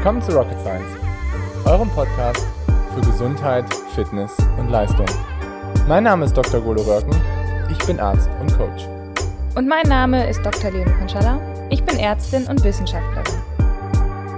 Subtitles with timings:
[0.00, 0.96] Willkommen zu Rocket Science,
[1.66, 2.46] eurem Podcast
[2.94, 5.04] für Gesundheit, Fitness und Leistung.
[5.88, 6.58] Mein Name ist Dr.
[6.62, 7.14] Golo Röcken,
[7.70, 8.86] ich bin Arzt und Coach.
[9.56, 10.70] Und mein Name ist Dr.
[10.70, 11.38] Leonie Konschalla,
[11.68, 13.42] ich bin Ärztin und Wissenschaftlerin.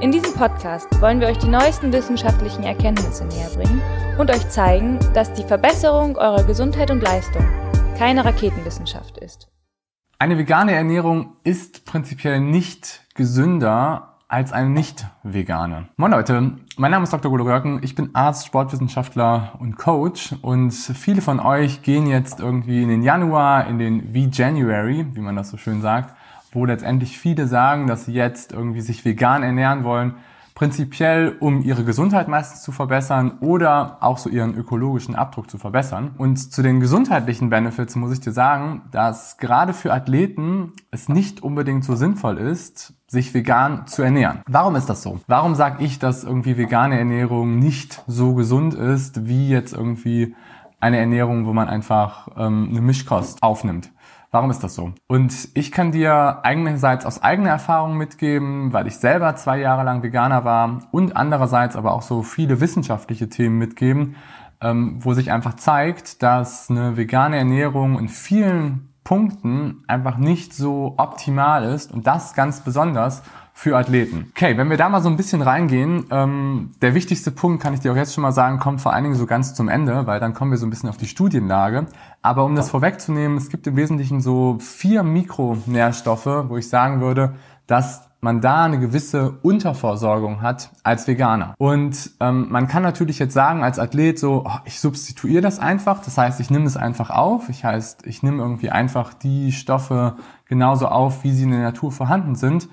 [0.00, 3.80] In diesem Podcast wollen wir euch die neuesten wissenschaftlichen Erkenntnisse näher bringen
[4.18, 7.46] und euch zeigen, dass die Verbesserung eurer Gesundheit und Leistung
[7.96, 9.46] keine Raketenwissenschaft ist.
[10.18, 15.88] Eine vegane Ernährung ist prinzipiell nicht gesünder als eine nicht vegane.
[15.98, 17.30] Moin Leute, mein Name ist Dr.
[17.30, 22.82] Golo Röcken, ich bin Arzt, Sportwissenschaftler und Coach und viele von euch gehen jetzt irgendwie
[22.82, 26.14] in den Januar, in den V-January, wie man das so schön sagt,
[26.50, 30.14] wo letztendlich viele sagen, dass sie jetzt irgendwie sich vegan ernähren wollen,
[30.54, 36.14] prinzipiell um ihre Gesundheit meistens zu verbessern oder auch so ihren ökologischen Abdruck zu verbessern.
[36.18, 41.42] Und zu den gesundheitlichen Benefits muss ich dir sagen, dass gerade für Athleten es nicht
[41.42, 44.40] unbedingt so sinnvoll ist, sich vegan zu ernähren.
[44.46, 45.20] Warum ist das so?
[45.26, 50.34] Warum sage ich, dass irgendwie vegane Ernährung nicht so gesund ist, wie jetzt irgendwie
[50.80, 53.90] eine Ernährung, wo man einfach ähm, eine Mischkost aufnimmt?
[54.34, 54.94] Warum ist das so?
[55.08, 60.02] Und ich kann dir einerseits aus eigener Erfahrung mitgeben, weil ich selber zwei Jahre lang
[60.02, 64.16] Veganer war und andererseits aber auch so viele wissenschaftliche Themen mitgeben,
[64.62, 70.94] ähm, wo sich einfach zeigt, dass eine vegane Ernährung in vielen Punkten einfach nicht so
[70.96, 73.22] optimal ist und das ganz besonders
[73.54, 74.28] für Athleten.
[74.30, 77.80] Okay, wenn wir da mal so ein bisschen reingehen, ähm, der wichtigste Punkt, kann ich
[77.80, 80.20] dir auch jetzt schon mal sagen, kommt vor allen Dingen so ganz zum Ende, weil
[80.20, 81.86] dann kommen wir so ein bisschen auf die Studienlage.
[82.22, 87.34] Aber um das vorwegzunehmen, es gibt im Wesentlichen so vier Mikronährstoffe, wo ich sagen würde,
[87.66, 91.54] dass man da eine gewisse Unterversorgung hat als Veganer.
[91.58, 96.02] Und ähm, man kann natürlich jetzt sagen als Athlet so, oh, ich substituiere das einfach.
[96.04, 97.48] Das heißt, ich nehme es einfach auf.
[97.48, 101.90] Ich heißt, ich nehme irgendwie einfach die Stoffe genauso auf, wie sie in der Natur
[101.90, 102.68] vorhanden sind.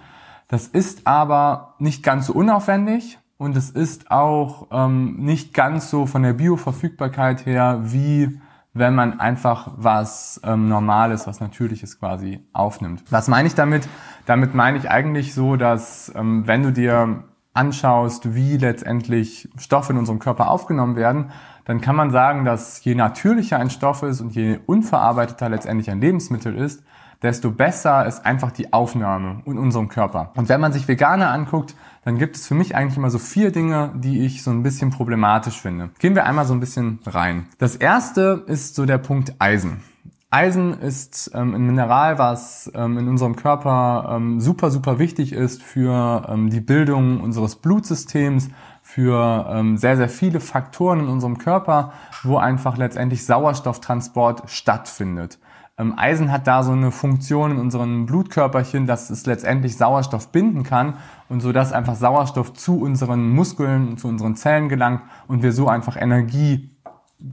[0.50, 6.08] Das ist aber nicht ganz so unaufwendig und es ist auch ähm, nicht ganz so
[6.08, 8.42] von der Bioverfügbarkeit her wie
[8.74, 13.04] wenn man einfach was ähm, Normales, was Natürliches quasi aufnimmt.
[13.10, 13.88] Was meine ich damit?
[14.26, 20.00] Damit meine ich eigentlich so, dass ähm, wenn du dir anschaust, wie letztendlich Stoffe in
[20.00, 21.32] unserem Körper aufgenommen werden,
[21.66, 26.02] dann kann man sagen, dass je natürlicher ein Stoff ist und je unverarbeiteter letztendlich ein
[26.02, 26.84] Lebensmittel ist,
[27.22, 30.32] desto besser ist einfach die Aufnahme in unserem Körper.
[30.36, 31.76] Und wenn man sich Veganer anguckt,
[32.06, 34.90] dann gibt es für mich eigentlich immer so vier Dinge, die ich so ein bisschen
[34.90, 35.90] problematisch finde.
[36.00, 37.48] Gehen wir einmal so ein bisschen rein.
[37.58, 39.84] Das erste ist so der Punkt Eisen.
[40.32, 45.64] Eisen ist ähm, ein Mineral, was ähm, in unserem Körper ähm, super, super wichtig ist
[45.64, 48.50] für ähm, die Bildung unseres Blutsystems,
[48.84, 51.94] für ähm, sehr, sehr viele Faktoren in unserem Körper,
[52.24, 55.40] wo einfach letztendlich Sauerstofftransport stattfindet.
[55.80, 60.64] Ähm, Eisen hat da so eine Funktion in unseren Blutkörperchen, dass es letztendlich Sauerstoff binden
[60.64, 60.96] kann
[61.30, 65.68] und so dass einfach Sauerstoff zu unseren Muskeln, zu unseren Zellen gelangt und wir so
[65.68, 66.70] einfach Energie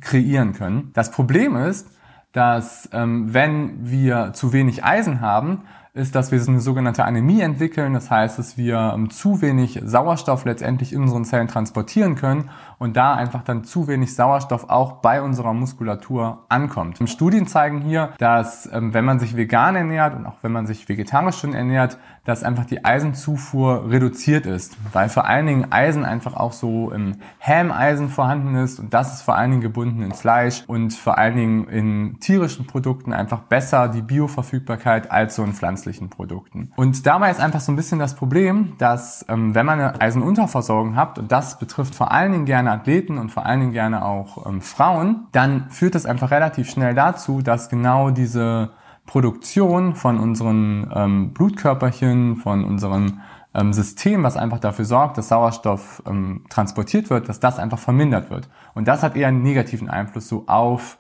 [0.01, 0.91] kreieren können.
[0.95, 1.91] Das Problem ist,
[2.33, 5.63] dass ähm, wenn wir zu wenig Eisen haben,
[5.97, 7.95] ist, dass wir eine sogenannte Anämie entwickeln.
[7.95, 12.97] Das heißt, dass wir ähm, zu wenig Sauerstoff letztendlich in unseren Zellen transportieren können und
[12.97, 16.99] da einfach dann zu wenig Sauerstoff auch bei unserer Muskulatur ankommt.
[17.09, 20.89] Studien zeigen hier, dass ähm, wenn man sich vegan ernährt und auch wenn man sich
[20.89, 26.35] vegetarisch schon ernährt, dass einfach die Eisenzufuhr reduziert ist, weil vor allen Dingen Eisen einfach
[26.35, 30.65] auch so im Hämeisen vorhanden ist und das ist vor allen Dingen gebunden in Fleisch
[30.67, 35.53] und vor allen Dingen in tierischen Produkten einfach besser die Bioverfügbarkeit als so in
[35.87, 36.73] pflanzlichen Produkten.
[36.77, 40.97] Und dabei ist einfach so ein bisschen das Problem, dass ähm, wenn man eine Eisenunterversorgung
[40.97, 44.47] hat und das betrifft vor allen Dingen gerne Athleten und vor allen Dingen gerne auch
[44.47, 48.71] ähm, Frauen, dann führt das einfach relativ schnell dazu, dass genau diese
[49.07, 53.21] Produktion von unseren ähm, Blutkörperchen, von unserem
[53.55, 58.31] ähm, System, was einfach dafür sorgt, dass Sauerstoff ähm, transportiert wird, dass das einfach vermindert
[58.31, 58.49] wird.
[58.75, 60.99] Und das hat eher einen negativen Einfluss so auf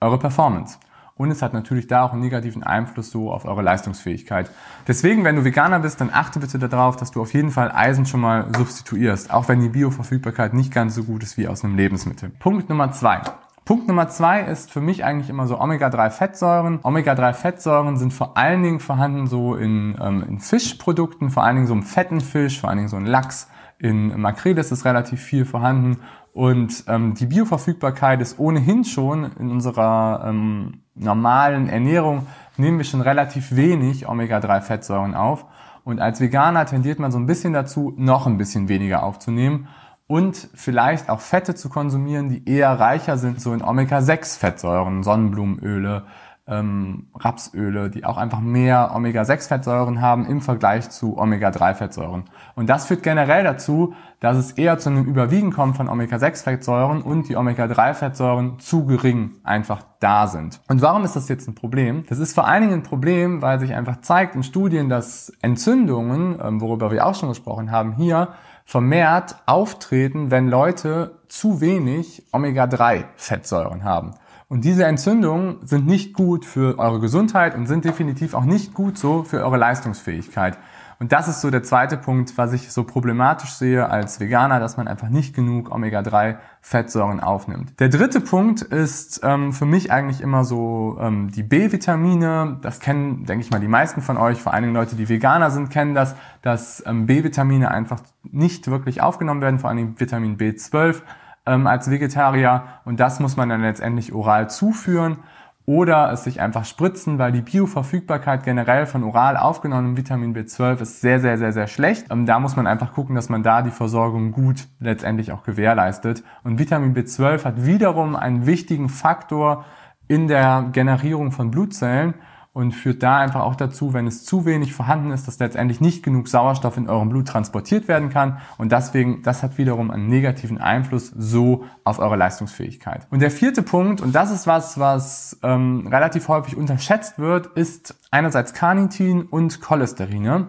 [0.00, 0.78] eure Performance.
[1.18, 4.50] Und es hat natürlich da auch einen negativen Einfluss so auf eure Leistungsfähigkeit.
[4.86, 8.04] Deswegen, wenn du Veganer bist, dann achte bitte darauf, dass du auf jeden Fall Eisen
[8.04, 11.74] schon mal substituierst, auch wenn die Bioverfügbarkeit nicht ganz so gut ist wie aus einem
[11.74, 12.28] Lebensmittel.
[12.38, 13.22] Punkt Nummer zwei.
[13.64, 16.80] Punkt Nummer zwei ist für mich eigentlich immer so Omega-3-Fettsäuren.
[16.82, 21.74] Omega-3-Fettsäuren sind vor allen Dingen vorhanden so in, ähm, in Fischprodukten, vor allen Dingen so
[21.74, 23.48] im fetten Fisch, vor allen Dingen so in Lachs.
[23.78, 25.98] In Makrele ist es relativ viel vorhanden.
[26.32, 32.26] Und ähm, die Bioverfügbarkeit ist ohnehin schon in unserer ähm, normalen Ernährung,
[32.56, 35.46] nehmen wir schon relativ wenig Omega-3-Fettsäuren auf.
[35.84, 39.68] Und als Veganer tendiert man so ein bisschen dazu, noch ein bisschen weniger aufzunehmen
[40.08, 46.04] und vielleicht auch Fette zu konsumieren, die eher reicher sind, so in Omega-6-Fettsäuren, Sonnenblumenöle,
[46.48, 52.24] ähm, Rapsöle, die auch einfach mehr Omega-6-Fettsäuren haben im Vergleich zu Omega-3-Fettsäuren.
[52.54, 57.28] Und das führt generell dazu, dass es eher zu einem Überwiegen kommt von Omega-6-Fettsäuren und
[57.28, 60.60] die Omega-3-Fettsäuren zu gering einfach da sind.
[60.68, 62.04] Und warum ist das jetzt ein Problem?
[62.08, 66.38] Das ist vor allen Dingen ein Problem, weil sich einfach zeigt in Studien, dass Entzündungen,
[66.42, 68.28] ähm, worüber wir auch schon gesprochen haben, hier
[68.64, 74.14] vermehrt auftreten, wenn Leute zu wenig Omega-3-Fettsäuren haben.
[74.48, 78.96] Und diese Entzündungen sind nicht gut für eure Gesundheit und sind definitiv auch nicht gut
[78.96, 80.56] so für eure Leistungsfähigkeit.
[80.98, 84.76] Und das ist so der zweite Punkt, was ich so problematisch sehe als Veganer, dass
[84.76, 87.78] man einfach nicht genug Omega-3-Fettsäuren aufnimmt.
[87.80, 92.58] Der dritte Punkt ist ähm, für mich eigentlich immer so ähm, die B-Vitamine.
[92.62, 95.50] Das kennen, denke ich mal, die meisten von euch, vor allen Dingen Leute, die Veganer
[95.50, 100.38] sind, kennen das, dass ähm, B-Vitamine einfach nicht wirklich aufgenommen werden, vor allen Dingen Vitamin
[100.38, 101.02] B12
[101.46, 102.64] ähm, als Vegetarier.
[102.84, 105.18] Und das muss man dann letztendlich oral zuführen
[105.66, 111.00] oder es sich einfach spritzen, weil die Bioverfügbarkeit generell von oral aufgenommenem Vitamin B12 ist
[111.00, 112.06] sehr, sehr, sehr, sehr schlecht.
[112.10, 116.22] Ähm, da muss man einfach gucken, dass man da die Versorgung gut letztendlich auch gewährleistet.
[116.44, 119.64] Und Vitamin B12 hat wiederum einen wichtigen Faktor
[120.08, 122.14] in der Generierung von Blutzellen
[122.56, 126.02] und führt da einfach auch dazu, wenn es zu wenig vorhanden ist, dass letztendlich nicht
[126.02, 130.56] genug Sauerstoff in eurem Blut transportiert werden kann und deswegen, das hat wiederum einen negativen
[130.56, 133.06] Einfluss so auf eure Leistungsfähigkeit.
[133.10, 137.94] Und der vierte Punkt, und das ist was, was ähm, relativ häufig unterschätzt wird, ist
[138.10, 140.48] einerseits Carnitin und Cholesterine.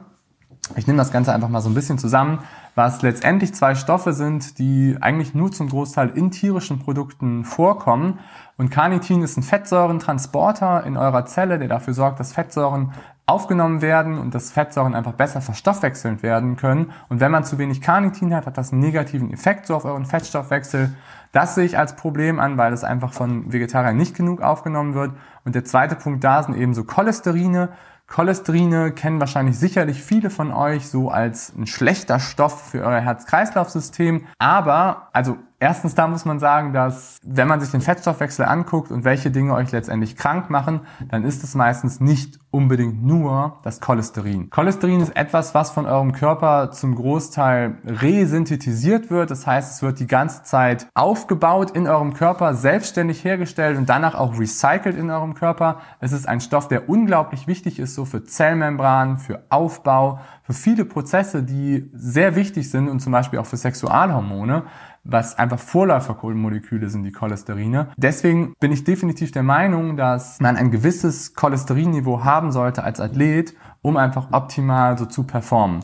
[0.76, 2.40] Ich nehme das Ganze einfach mal so ein bisschen zusammen,
[2.76, 8.20] was letztendlich zwei Stoffe sind, die eigentlich nur zum Großteil in tierischen Produkten vorkommen
[8.58, 12.92] und Carnitin ist ein Fettsäurentransporter in eurer Zelle, der dafür sorgt, dass Fettsäuren
[13.28, 16.92] aufgenommen werden und dass Fettsäuren einfach besser verstoffwechselt werden können.
[17.08, 20.06] Und wenn man zu wenig Carnitin hat, hat das einen negativen Effekt so auf euren
[20.06, 20.96] Fettstoffwechsel.
[21.34, 25.12] Das sehe ich als Problem an, weil es einfach von Vegetariern nicht genug aufgenommen wird.
[25.46, 27.70] Und der zweite Punkt da sind eben so Cholesterine.
[28.08, 34.26] Cholesterine kennen wahrscheinlich sicherlich viele von euch so als ein schlechter Stoff für euer Herz-Kreislauf-System.
[34.40, 39.04] Aber, also Erstens, da muss man sagen, dass wenn man sich den Fettstoffwechsel anguckt und
[39.06, 44.52] welche Dinge euch letztendlich krank machen, dann ist es meistens nicht unbedingt nur das Cholesterin.
[44.52, 49.32] Cholesterin ist etwas, was von eurem Körper zum Großteil resynthetisiert wird.
[49.32, 54.14] Das heißt, es wird die ganze Zeit aufgebaut in eurem Körper, selbstständig hergestellt und danach
[54.14, 55.80] auch recycelt in eurem Körper.
[56.00, 60.86] Es ist ein Stoff, der unglaublich wichtig ist, so für Zellmembranen, für Aufbau, für viele
[60.86, 64.64] Prozesse, die sehr wichtig sind und zum Beispiel auch für Sexualhormone
[65.04, 67.90] was einfach Vorläufermoleküle sind, die Cholesterine.
[67.98, 73.54] Deswegen bin ich definitiv der Meinung, dass man ein gewisses Cholesterinniveau haben sollte als Athlet,
[73.82, 75.84] um einfach optimal so zu performen.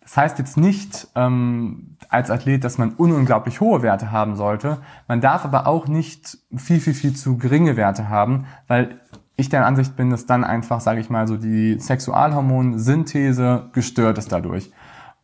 [0.00, 4.78] Das heißt jetzt nicht ähm, als Athlet, dass man ununglaublich hohe Werte haben sollte.
[5.08, 9.00] Man darf aber auch nicht viel, viel, viel zu geringe Werte haben, weil
[9.36, 14.32] ich der Ansicht bin, dass dann einfach, sage ich mal, so die Sexualhormonsynthese gestört ist
[14.32, 14.70] dadurch.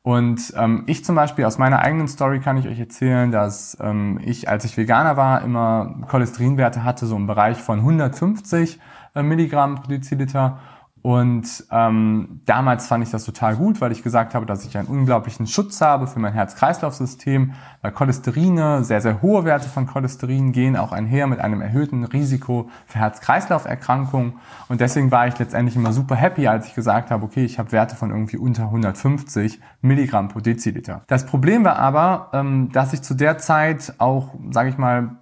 [0.03, 4.19] Und ähm, ich zum Beispiel aus meiner eigenen Story kann ich euch erzählen, dass ähm,
[4.25, 8.81] ich, als ich Veganer war, immer Cholesterinwerte hatte, so im Bereich von 150
[9.15, 10.59] äh, Milligramm pro Deziliter.
[11.03, 14.87] Und ähm, damals fand ich das total gut, weil ich gesagt habe, dass ich einen
[14.87, 20.77] unglaublichen Schutz habe für mein Herz-Kreislauf-System, weil Cholesterine, sehr, sehr hohe Werte von Cholesterin gehen
[20.77, 24.35] auch einher mit einem erhöhten Risiko für Herz-Kreislauf-Erkrankungen.
[24.69, 27.73] Und deswegen war ich letztendlich immer super happy, als ich gesagt habe, okay, ich habe
[27.73, 31.03] Werte von irgendwie unter 150 Milligramm pro Deziliter.
[31.09, 35.22] Das Problem war aber, ähm, dass ich zu der Zeit auch, sage ich mal,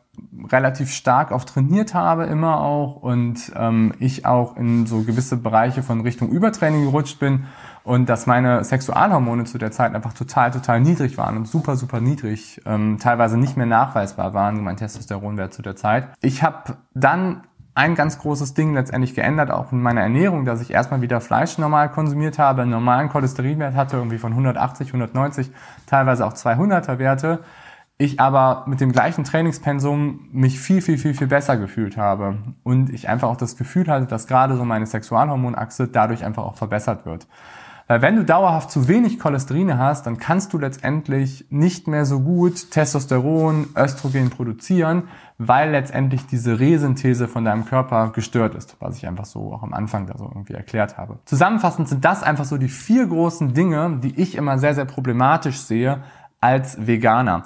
[0.51, 5.83] relativ stark auch trainiert habe immer auch und ähm, ich auch in so gewisse Bereiche
[5.83, 7.45] von Richtung Übertraining gerutscht bin
[7.85, 12.01] und dass meine Sexualhormone zu der Zeit einfach total, total niedrig waren und super, super
[12.01, 16.09] niedrig, ähm, teilweise nicht mehr nachweisbar waren, mein Testosteronwert zu der Zeit.
[16.21, 17.43] Ich habe dann
[17.75, 21.57] ein ganz großes Ding letztendlich geändert, auch in meiner Ernährung, dass ich erstmal wieder Fleisch
[21.57, 25.51] normal konsumiert habe, einen normalen Cholesterinwert hatte, irgendwie von 180, 190,
[25.87, 27.41] teilweise auch 200er Werte
[28.01, 32.39] ich aber mit dem gleichen Trainingspensum mich viel, viel, viel, viel besser gefühlt habe.
[32.63, 36.57] Und ich einfach auch das Gefühl hatte, dass gerade so meine Sexualhormonachse dadurch einfach auch
[36.57, 37.27] verbessert wird.
[37.89, 42.21] Weil wenn du dauerhaft zu wenig Cholesterine hast, dann kannst du letztendlich nicht mehr so
[42.21, 49.07] gut Testosteron, Östrogen produzieren, weil letztendlich diese Resynthese von deinem Körper gestört ist, was ich
[49.07, 51.19] einfach so auch am Anfang da so irgendwie erklärt habe.
[51.27, 55.59] Zusammenfassend sind das einfach so die vier großen Dinge, die ich immer sehr, sehr problematisch
[55.59, 56.03] sehe
[56.41, 57.43] als Veganer.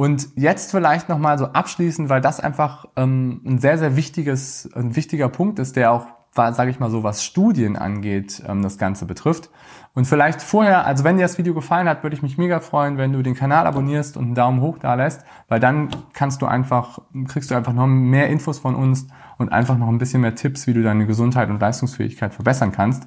[0.00, 4.96] Und jetzt vielleicht nochmal so abschließend, weil das einfach ähm, ein sehr, sehr wichtiges, ein
[4.96, 9.04] wichtiger Punkt ist, der auch, sage ich mal so, was Studien angeht, ähm, das Ganze
[9.04, 9.50] betrifft.
[9.92, 12.96] Und vielleicht vorher, also wenn dir das Video gefallen hat, würde ich mich mega freuen,
[12.96, 16.46] wenn du den Kanal abonnierst und einen Daumen hoch da lässt, weil dann kannst du
[16.46, 20.34] einfach, kriegst du einfach noch mehr Infos von uns und einfach noch ein bisschen mehr
[20.34, 23.06] Tipps, wie du deine Gesundheit und Leistungsfähigkeit verbessern kannst.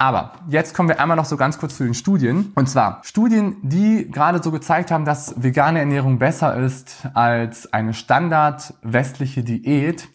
[0.00, 2.52] Aber jetzt kommen wir einmal noch so ganz kurz zu den Studien.
[2.54, 7.94] Und zwar Studien, die gerade so gezeigt haben, dass vegane Ernährung besser ist als eine
[7.94, 10.08] Standard westliche Diät,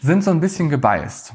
[0.00, 1.32] sind so ein bisschen gebiased.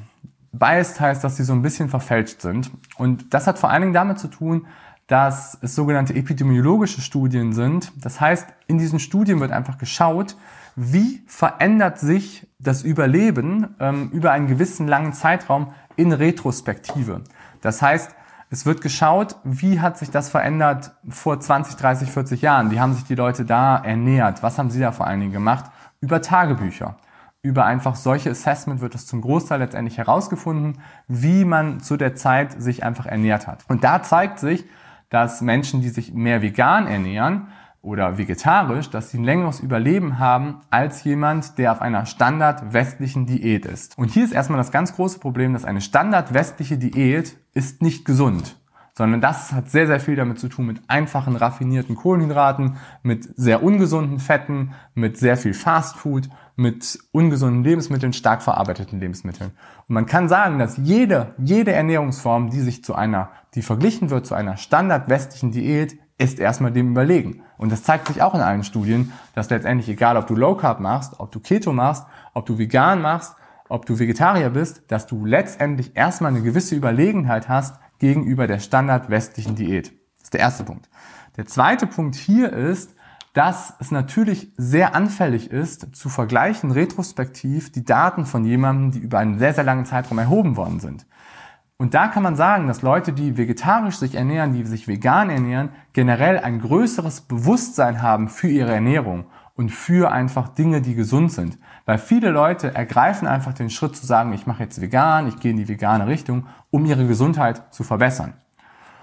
[0.52, 2.70] Biased heißt, dass sie so ein bisschen verfälscht sind.
[2.98, 4.68] Und das hat vor allen Dingen damit zu tun,
[5.08, 7.92] dass es sogenannte epidemiologische Studien sind.
[8.04, 10.36] Das heißt, in diesen Studien wird einfach geschaut,
[10.76, 17.24] wie verändert sich das Überleben ähm, über einen gewissen langen Zeitraum in Retrospektive.
[17.62, 18.16] Das heißt,
[18.50, 22.72] es wird geschaut, wie hat sich das verändert vor 20, 30, 40 Jahren?
[22.72, 24.42] Wie haben sich die Leute da ernährt?
[24.42, 25.66] Was haben sie da vor allen Dingen gemacht?
[26.00, 26.96] Über Tagebücher.
[27.42, 32.62] Über einfach solche Assessment wird es zum Großteil letztendlich herausgefunden, wie man zu der Zeit
[32.62, 33.66] sich einfach ernährt hat.
[33.68, 34.66] Und da zeigt sich,
[35.10, 37.48] dass Menschen, die sich mehr vegan ernähren,
[37.88, 43.26] oder vegetarisch, dass sie ein längeres Überleben haben als jemand, der auf einer standard westlichen
[43.26, 43.98] Diät ist.
[43.98, 48.04] Und hier ist erstmal das ganz große Problem, dass eine standard westliche Diät ist nicht
[48.06, 48.58] gesund
[48.98, 53.62] sondern das hat sehr, sehr viel damit zu tun mit einfachen, raffinierten Kohlenhydraten, mit sehr
[53.62, 59.52] ungesunden Fetten, mit sehr viel Fastfood, mit ungesunden Lebensmitteln, stark verarbeiteten Lebensmitteln.
[59.88, 64.26] Und man kann sagen, dass jede, jede Ernährungsform, die sich zu einer, die verglichen wird
[64.26, 67.44] zu einer standard westlichen Diät, ist erstmal dem überlegen.
[67.58, 70.80] Und das zeigt sich auch in allen Studien, dass letztendlich egal, ob du Low Carb
[70.80, 73.36] machst, ob du Keto machst, ob du vegan machst,
[73.70, 79.10] ob du Vegetarier bist, dass du letztendlich erstmal eine gewisse Überlegenheit hast gegenüber der standard
[79.10, 79.92] westlichen Diät.
[80.18, 80.90] Das ist der erste Punkt.
[81.36, 82.96] Der zweite Punkt hier ist,
[83.34, 89.20] dass es natürlich sehr anfällig ist, zu vergleichen retrospektiv die Daten von jemandem, die über
[89.20, 91.06] einen sehr, sehr langen Zeitraum erhoben worden sind.
[91.80, 95.70] Und da kann man sagen, dass Leute, die vegetarisch sich ernähren, die sich vegan ernähren,
[95.94, 101.60] generell ein größeres Bewusstsein haben für ihre Ernährung und für einfach Dinge, die gesund sind.
[101.86, 105.52] Weil viele Leute ergreifen einfach den Schritt zu sagen, ich mache jetzt vegan, ich gehe
[105.52, 108.34] in die vegane Richtung, um ihre Gesundheit zu verbessern.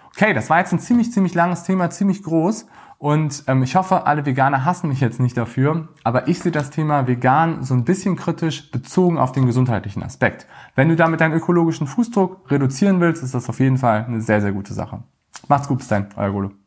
[0.09, 2.66] Okay, das war jetzt ein ziemlich, ziemlich langes Thema, ziemlich groß.
[3.04, 6.70] Und ähm, ich hoffe, alle Veganer hassen mich jetzt nicht dafür, aber ich sehe das
[6.70, 10.46] Thema vegan so ein bisschen kritisch bezogen auf den gesundheitlichen Aspekt.
[10.75, 14.40] Wenn du damit deinen ökologischen Fußdruck reduzieren willst, ist das auf jeden Fall eine sehr,
[14.40, 15.02] sehr gute Sache.
[15.49, 16.63] Macht's gut, bis dann, euer Golo.